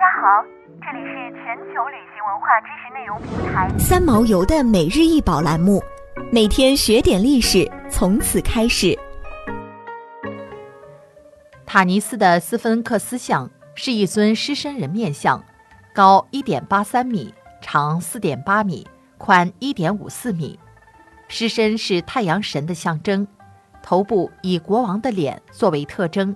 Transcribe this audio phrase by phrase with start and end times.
[0.00, 0.42] 家好，
[0.80, 5.82] 这里是全球旅行文化知识内容平台三毛游的每日一宝栏目，
[6.32, 8.98] 每天学点历史，从此开始。
[11.66, 15.44] 塔尼斯的斯芬克斯像是一尊狮身人面像，
[15.94, 20.58] 高一点八三米，长四点八米，宽一点五四米。
[21.28, 23.28] 狮身是太阳神的象征，
[23.82, 26.34] 头部以国王的脸作为特征。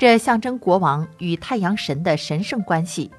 [0.00, 3.10] 这象征国王与太阳神的神圣关系。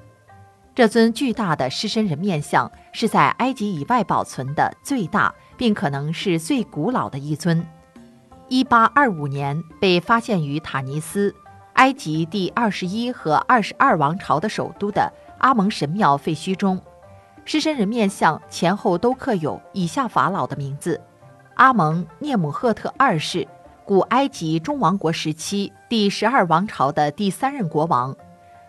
[0.74, 7.64] 这尊巨大的狮身人面像是在埃及以外保存的最大，并可能是最古老的一尊。
[8.48, 11.32] 1825年被发现于塔尼斯，
[11.74, 16.82] 埃及第二十一和二十二王朝的首都的阿蒙神庙废墟中。
[17.44, 21.00] 狮身人面像前后都刻有以下法老的名字：
[21.54, 23.46] 阿蒙涅姆赫特二世。
[23.84, 28.16] 古埃及中王国时期第十二王朝的第三任国王，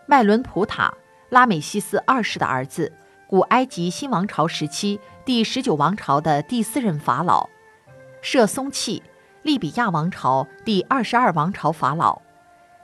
[0.08, 0.92] 麦伦普塔
[1.30, 2.92] 拉美西斯二世的儿子；
[3.28, 7.48] 古埃及新王朝时期第十九王朝的第四任法老，
[8.24, 9.04] 舍松契
[9.44, 12.20] 利比亚王朝第二十二王朝法老。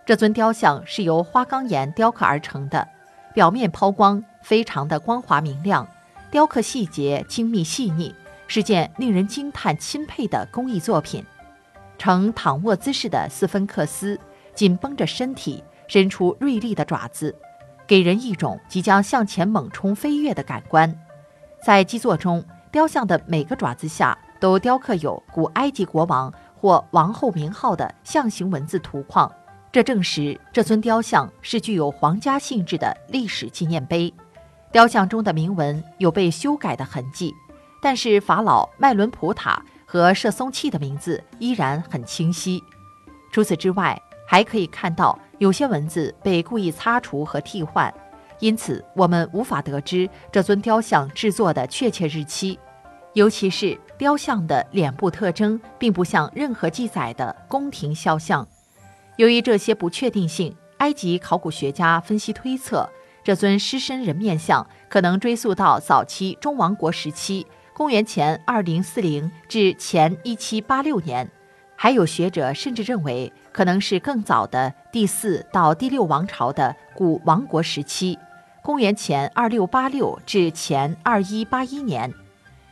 [0.06, 2.88] 这尊雕像是由花岗岩雕刻而成的，
[3.34, 5.88] 表面抛光，非常的光滑明亮，
[6.30, 8.14] 雕刻细节精密细腻，
[8.48, 11.26] 是件令人惊叹钦佩的工艺作品。
[12.00, 14.18] 呈躺卧姿势的斯芬克斯，
[14.56, 17.36] 紧绷着身体，伸出锐利的爪子，
[17.86, 20.98] 给人一种即将向前猛冲飞跃的感官。
[21.62, 29.30] 在基座中，雕像的每个爪子下都雕刻有古埃及国王或王后名号的象形文字图框，
[29.70, 34.12] 这证实这尊雕像是具有皇家性质的历史纪念碑。
[34.72, 37.36] 雕像中的铭文有被修改的痕迹，
[37.82, 39.62] 但是法老麦伦普塔。
[39.92, 42.64] 和射松器的名字依然很清晰。
[43.32, 47.92] 除此之外，还可以看到有些文字被故意擦除和替换，
[48.38, 52.60] 因此我们无法得知这尊雕像制作的确切日期。
[53.14, 58.48] 尤其是雕像的脸部特征，并不像任何记载的宫廷肖像。
[59.18, 62.88] 由于这些不确定性，埃及考古学家分析推测，
[63.24, 67.48] 这尊狮身人面像可能追溯到早期中王国时期。
[67.80, 71.32] 公元前二零四零至前一七八六年，
[71.78, 78.20] 还有学者甚至认为可能是更早的第四到第六王朝的古王国时期，
[78.62, 82.14] 公元前二六八六至前二一八一年。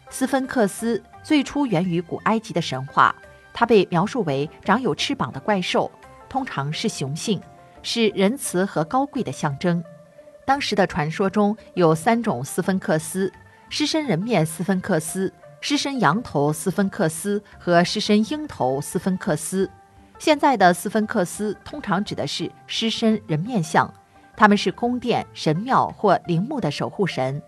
[0.09, 3.15] 斯芬克斯最初源于古埃及的神话，
[3.53, 5.89] 它被描述为长有翅膀的怪兽，
[6.27, 7.41] 通常是雄性，
[7.81, 9.81] 是仁慈和高贵的象征。
[10.45, 13.31] 当时的传说中有三种斯芬克斯。
[13.69, 19.69] 狮身人面斯芬克斯、狮身羊头斯芬克斯和狮身鹰头斯芬克斯。
[20.17, 23.93] 现在的斯芬克斯通常指的是狮身人面像，
[24.35, 27.41] 他们是宫殿、神庙或陵墓的守护神。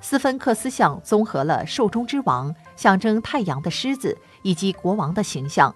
[0.00, 5.74] 斯芬克斯像综合了兽中之王、象征太阳的狮子以及国王的形象。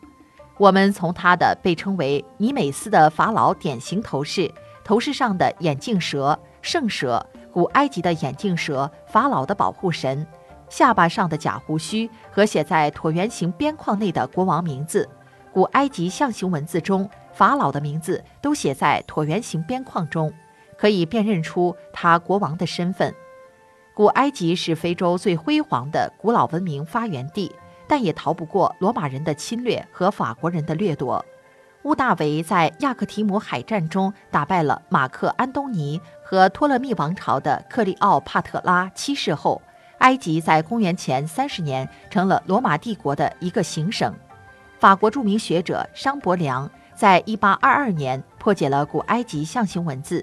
[0.59, 4.53] 我们从他的被称为尼美斯的法老典型头饰、
[4.85, 7.25] 头饰上的眼镜蛇、圣蛇。
[7.59, 10.25] 古埃及的眼镜蛇，法老的保护神，
[10.69, 15.09] 下巴上的假胡须和写在椭圆形边框内的国王名字。
[15.53, 20.33] 古埃及象形文字中，法老的名字都写在椭圆形边框中，
[20.77, 23.13] 可以辨认出他国王的身份。
[23.93, 27.53] 古埃及是非洲最辉煌的古老文明发源地，
[27.89, 31.25] 但也逃不过罗马人的侵略和法国人的掠夺。
[31.89, 39.63] 乌大维在亚克提姆海战中打败了马克安东尼和托勒密王朝的克利奥帕特拉七世后，
[40.01, 44.15] 埃及在公元前三十年成了罗马帝国的一个行省。
[44.79, 50.23] 法国著名学者商伯良在一八二二年破解了古埃及象形文字，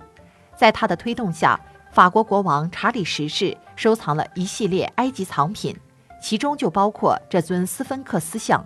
[0.56, 1.60] 在他的推动下，
[1.90, 5.76] 法国国王查理十世收藏了一系列埃及藏品，
[6.22, 8.64] 其中就包括这尊斯芬克斯像。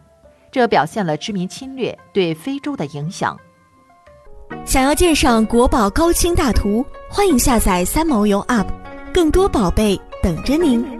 [0.51, 3.37] 这表现了殖民侵略对非洲的影响。
[4.65, 8.65] 想要鉴赏国宝高清大图，欢迎下载三毛游 App，
[9.13, 10.98] 更多宝贝等着您。